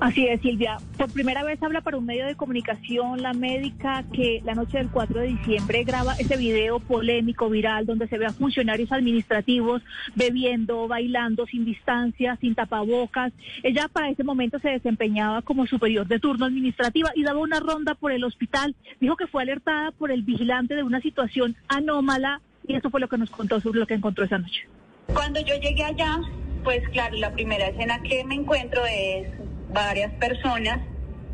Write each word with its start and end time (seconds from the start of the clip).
Así 0.00 0.26
es, 0.26 0.40
Silvia. 0.40 0.76
Por 0.96 1.10
primera 1.12 1.44
vez 1.44 1.62
habla 1.62 1.80
para 1.80 1.96
un 1.96 2.06
medio 2.06 2.26
de 2.26 2.34
comunicación 2.34 3.22
la 3.22 3.32
médica 3.32 4.04
que 4.12 4.40
la 4.44 4.54
noche 4.54 4.78
del 4.78 4.90
4 4.90 5.20
de 5.20 5.26
diciembre 5.28 5.84
graba 5.84 6.14
ese 6.14 6.36
video 6.36 6.80
polémico, 6.80 7.48
viral, 7.48 7.86
donde 7.86 8.08
se 8.08 8.18
ve 8.18 8.26
a 8.26 8.32
funcionarios 8.32 8.92
administrativos 8.92 9.82
bebiendo, 10.14 10.88
bailando, 10.88 11.46
sin 11.46 11.64
distancia, 11.64 12.36
sin 12.40 12.54
tapabocas. 12.54 13.32
Ella 13.62 13.88
para 13.92 14.10
ese 14.10 14.24
momento 14.24 14.58
se 14.58 14.70
desempeñaba 14.70 15.42
como 15.42 15.66
superior 15.66 16.06
de 16.06 16.18
turno 16.18 16.46
administrativa 16.46 17.10
y 17.14 17.22
daba 17.22 17.40
una 17.40 17.60
ronda 17.60 17.94
por 17.94 18.12
el 18.12 18.24
hospital. 18.24 18.74
Dijo 19.00 19.16
que 19.16 19.26
fue 19.26 19.42
alertada 19.42 19.90
por 19.92 20.10
el 20.10 20.22
vigilante 20.22 20.74
de 20.74 20.82
una 20.82 21.00
situación 21.00 21.56
anómala 21.68 22.40
y 22.66 22.74
eso 22.74 22.90
fue 22.90 23.00
lo 23.00 23.08
que 23.08 23.18
nos 23.18 23.30
contó 23.30 23.60
sobre 23.60 23.80
lo 23.80 23.86
que 23.86 23.94
encontró 23.94 24.24
esa 24.24 24.38
noche. 24.38 24.66
Cuando 25.12 25.40
yo 25.40 25.54
llegué 25.56 25.84
allá, 25.84 26.18
pues 26.62 26.82
claro, 26.88 27.16
la 27.16 27.32
primera 27.32 27.66
escena 27.66 28.02
que 28.02 28.24
me 28.24 28.34
encuentro 28.34 28.82
es 28.86 29.28
varias 29.74 30.12
personas 30.12 30.80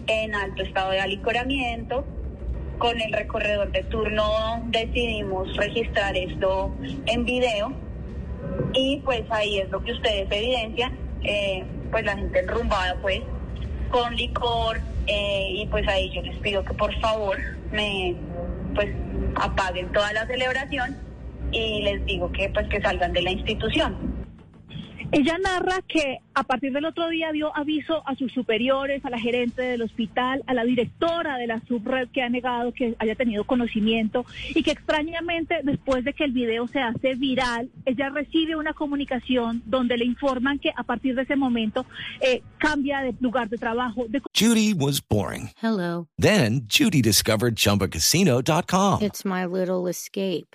en 0.06 0.34
alto 0.34 0.62
estado 0.62 0.90
de 0.90 1.00
alicoramiento. 1.00 2.04
Con 2.78 2.98
el 2.98 3.12
recorredor 3.12 3.70
de 3.70 3.82
turno 3.84 4.62
decidimos 4.68 5.54
registrar 5.56 6.16
esto 6.16 6.74
en 7.06 7.24
video 7.26 7.72
y 8.72 9.02
pues 9.04 9.22
ahí 9.30 9.58
es 9.58 9.68
lo 9.70 9.84
que 9.84 9.92
ustedes 9.92 10.26
evidencian, 10.30 10.96
eh, 11.22 11.62
pues 11.90 12.04
la 12.04 12.16
gente 12.16 12.38
enrumbada 12.38 12.96
pues 13.02 13.20
con 13.90 14.16
licor 14.16 14.80
eh, 15.06 15.48
y 15.56 15.66
pues 15.66 15.86
ahí 15.88 16.10
yo 16.10 16.22
les 16.22 16.38
pido 16.38 16.64
que 16.64 16.72
por 16.72 16.98
favor 17.00 17.36
me 17.70 18.16
pues 18.74 18.88
apaguen 19.36 19.92
toda 19.92 20.12
la 20.14 20.26
celebración 20.26 20.96
y 21.52 21.82
les 21.82 22.02
digo 22.06 22.32
que 22.32 22.48
pues 22.48 22.66
que 22.68 22.80
salgan 22.80 23.12
de 23.12 23.20
la 23.20 23.32
institución. 23.32 24.09
Ella 25.12 25.38
narra 25.38 25.82
que 25.88 26.18
a 26.34 26.44
partir 26.44 26.72
del 26.72 26.84
otro 26.84 27.08
día 27.08 27.32
dio 27.32 27.54
aviso 27.56 28.06
a 28.06 28.14
sus 28.14 28.32
superiores, 28.32 29.04
a 29.04 29.10
la 29.10 29.18
gerente 29.18 29.60
del 29.62 29.82
hospital, 29.82 30.44
a 30.46 30.54
la 30.54 30.62
directora 30.62 31.36
de 31.36 31.48
la 31.48 31.60
subred 31.66 32.08
que 32.10 32.22
ha 32.22 32.28
negado 32.28 32.72
que 32.72 32.94
haya 32.98 33.16
tenido 33.16 33.42
conocimiento 33.42 34.24
y 34.54 34.62
que 34.62 34.70
extrañamente 34.70 35.60
después 35.64 36.04
de 36.04 36.12
que 36.12 36.24
el 36.24 36.30
video 36.30 36.68
se 36.68 36.78
hace 36.78 37.16
viral, 37.16 37.70
ella 37.86 38.08
recibe 38.10 38.54
una 38.54 38.72
comunicación 38.72 39.62
donde 39.66 39.96
le 39.96 40.04
informan 40.04 40.60
que 40.60 40.70
a 40.76 40.84
partir 40.84 41.16
de 41.16 41.22
ese 41.22 41.34
momento 41.34 41.84
eh, 42.20 42.42
cambia 42.58 43.00
de 43.00 43.12
lugar 43.20 43.48
de 43.48 43.58
trabajo. 43.58 44.06
De... 44.08 44.22
Judy 44.32 44.72
was 44.72 45.00
boring. 45.00 45.50
Hello. 45.60 46.06
Then 46.18 46.62
Judy 46.68 47.02
discovered 47.02 47.56
ChumbaCasino.com. 47.56 49.02
It's 49.02 49.24
my 49.24 49.44
little 49.44 49.88
escape. 49.88 50.54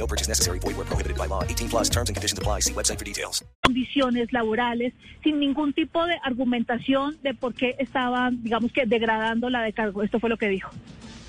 No 0.00 0.06
purchase 0.06 0.28
necessary. 0.28 0.58
Void 0.60 0.78
were 0.78 0.86
prohibited 0.86 1.18
by 1.18 1.26
law. 1.26 1.44
18 1.44 1.68
plus 1.68 1.90
terms 1.90 2.08
and 2.08 2.16
conditions 2.16 2.38
apply. 2.38 2.60
See 2.60 2.72
website 2.72 2.98
for 2.98 3.04
details. 3.04 3.44
condiciones 3.62 4.32
laborales 4.32 4.92
sin 5.22 5.38
ningún 5.38 5.72
tipo 5.72 6.04
de 6.06 6.16
argumentación 6.24 7.18
de 7.22 7.34
por 7.34 7.54
qué 7.54 7.76
estaban, 7.78 8.42
digamos 8.42 8.72
que, 8.72 8.86
degradando 8.86 9.48
la 9.50 9.62
de 9.62 9.72
cargo. 9.72 10.02
Esto 10.02 10.18
fue 10.18 10.30
lo 10.30 10.36
que 10.36 10.48
dijo. 10.48 10.70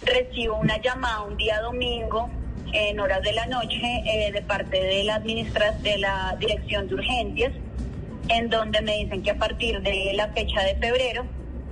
Recibo 0.03 0.57
una 0.57 0.81
llamada 0.81 1.21
un 1.21 1.37
día 1.37 1.59
domingo 1.61 2.29
en 2.73 2.99
horas 2.99 3.21
de 3.21 3.33
la 3.33 3.45
noche 3.45 3.81
eh, 4.05 4.31
de 4.31 4.41
parte 4.41 4.81
de 4.81 5.03
la 5.03 5.15
administra 5.15 5.73
de 5.83 5.97
la 5.97 6.35
dirección 6.39 6.87
de 6.87 6.95
urgencias, 6.95 7.53
en 8.29 8.49
donde 8.49 8.81
me 8.81 8.97
dicen 8.97 9.21
que 9.21 9.31
a 9.31 9.37
partir 9.37 9.81
de 9.81 10.13
la 10.15 10.29
fecha 10.29 10.61
de 10.63 10.75
febrero 10.75 11.25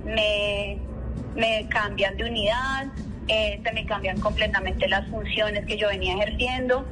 me, 0.04 0.78
me 1.34 1.66
cambian 1.68 2.16
de 2.16 2.24
unidad, 2.24 2.86
eh, 3.32 3.60
se 3.62 3.72
me 3.72 3.86
cambian 3.86 4.20
completamente 4.20 4.88
las 4.88 5.06
funciones 5.08 5.64
que 5.64 5.76
yo 5.76 5.86
venía 5.86 6.14
ejerciendo, 6.14 6.84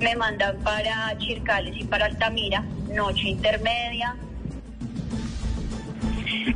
me 0.00 0.16
mandan 0.16 0.56
para 0.60 1.14
Chircales 1.18 1.76
y 1.76 1.84
para 1.84 2.06
Altamira, 2.06 2.64
noche 2.90 3.28
intermedia, 3.28 4.16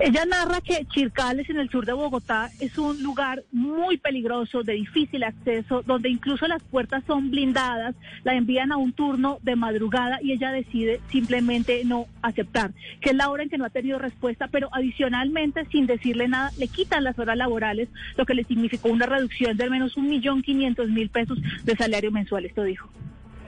Ella 0.00 0.24
narra 0.24 0.60
que 0.60 0.84
Chircales, 0.86 1.48
en 1.50 1.58
el 1.58 1.70
sur 1.70 1.86
de 1.86 1.92
Bogotá, 1.92 2.50
es 2.60 2.78
un 2.78 3.02
lugar 3.02 3.42
muy 3.52 3.96
peligroso, 3.98 4.62
de 4.62 4.74
difícil 4.74 5.24
acceso, 5.24 5.82
donde 5.82 6.08
incluso 6.08 6.46
las 6.46 6.62
puertas 6.62 7.04
son 7.06 7.30
blindadas, 7.30 7.94
la 8.24 8.34
envían 8.34 8.72
a 8.72 8.76
un 8.76 8.92
turno 8.92 9.38
de 9.42 9.56
madrugada 9.56 10.18
y 10.22 10.32
ella 10.32 10.50
decide 10.50 11.00
simplemente 11.10 11.84
no 11.84 12.06
aceptar, 12.22 12.72
que 13.00 13.10
es 13.10 13.16
la 13.16 13.30
hora 13.30 13.42
en 13.42 13.50
que 13.50 13.58
no 13.58 13.64
ha 13.64 13.70
tenido 13.70 13.98
respuesta, 13.98 14.48
pero 14.48 14.68
adicionalmente, 14.72 15.64
sin 15.66 15.86
decirle 15.86 16.28
nada, 16.28 16.50
le 16.58 16.68
quitan 16.68 17.04
las 17.04 17.18
horas 17.18 17.36
laborales, 17.36 17.88
lo 18.16 18.26
que 18.26 18.34
le 18.34 18.44
significó 18.44 18.88
una 18.88 19.06
reducción 19.06 19.56
de 19.56 19.64
al 19.64 19.70
menos 19.70 19.96
un 19.96 20.08
millón 20.08 20.42
quinientos 20.42 20.88
mil 20.88 21.10
pesos 21.10 21.38
de 21.64 21.76
salario 21.76 22.10
mensual, 22.10 22.44
esto 22.46 22.62
dijo. 22.62 22.88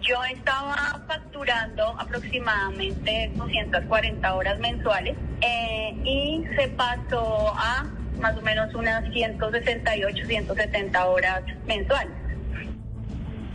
Yo 0.02 0.22
estaba 0.24 1.02
facturando 1.06 1.84
aproximadamente 1.98 3.30
240 3.36 4.34
horas 4.34 4.58
mensuales 4.58 5.16
eh, 5.40 5.96
y 6.04 6.44
se 6.56 6.68
pasó 6.68 7.54
a 7.56 7.86
más 8.20 8.36
o 8.36 8.42
menos 8.42 8.74
unas 8.74 9.10
168, 9.12 10.26
170 10.26 11.06
horas 11.06 11.42
mensuales. 11.66 12.19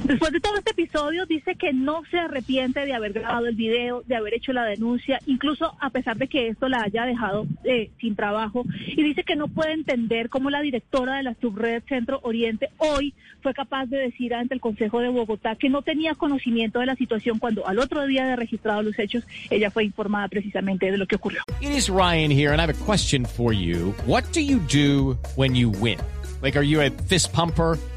Después 0.05 0.31
de 0.31 0.39
todo 0.39 0.55
este 0.57 0.69
episodio, 0.69 1.25
dice 1.25 1.55
que 1.55 1.73
no 1.73 2.03
se 2.11 2.19
arrepiente 2.19 2.85
de 2.85 2.93
haber 2.93 3.13
grabado 3.13 3.47
el 3.47 3.55
video, 3.55 4.03
de 4.05 4.16
haber 4.16 4.35
hecho 4.35 4.53
la 4.53 4.63
denuncia, 4.63 5.19
incluso 5.25 5.75
a 5.81 5.89
pesar 5.89 6.17
de 6.17 6.27
que 6.27 6.47
esto 6.47 6.69
la 6.69 6.83
haya 6.83 7.05
dejado 7.05 7.47
eh, 7.63 7.89
sin 7.99 8.16
trabajo. 8.16 8.66
Y 8.85 9.01
dice 9.01 9.23
que 9.23 9.35
no 9.35 9.47
puede 9.47 9.73
entender 9.73 10.29
cómo 10.29 10.51
la 10.51 10.61
directora 10.61 11.16
de 11.16 11.23
la 11.23 11.33
subred 11.41 11.81
Centro 11.89 12.19
Oriente 12.21 12.69
hoy 12.77 13.16
fue 13.41 13.55
capaz 13.55 13.88
de 13.88 13.97
decir 13.97 14.35
ante 14.35 14.53
el 14.53 14.61
Consejo 14.61 14.99
de 14.99 15.09
Bogotá 15.09 15.55
que 15.55 15.69
no 15.69 15.81
tenía 15.81 16.13
conocimiento 16.13 16.79
de 16.79 16.85
la 16.85 16.95
situación 16.95 17.39
cuando 17.39 17.67
al 17.67 17.79
otro 17.79 18.05
día 18.05 18.25
de 18.25 18.35
registrado 18.35 18.83
los 18.83 18.99
hechos, 18.99 19.23
ella 19.49 19.72
fue 19.72 19.85
informada 19.85 20.27
precisamente 20.27 20.91
de 20.91 20.99
lo 20.99 21.07
que 21.07 21.16
ocurrió. 21.16 21.41
It 21.61 21.72
is 21.72 21.89
Ryan 21.89 22.29
here, 22.29 22.51
and 22.51 22.61
I 22.61 22.66
have 22.66 22.69
a 22.69 22.85
question 22.85 23.25
for 23.25 23.53
you. 23.53 23.95
What 24.05 24.23
do 24.33 24.41
you 24.41 24.59
do 24.72 25.17
when 25.35 25.55
you 25.55 25.72
win? 25.72 25.97
Like, 26.43 26.55
are 26.55 26.66
you 26.66 26.81
a 26.81 26.91
fist 26.91 27.33
pumper? 27.33 27.79